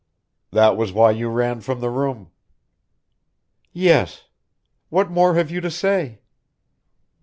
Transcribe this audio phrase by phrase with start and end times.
[0.49, 2.31] "That was why you ran from the room."
[3.71, 4.23] "Yes;
[4.89, 6.21] what more have you to say?"